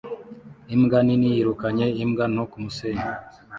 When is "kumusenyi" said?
2.51-3.07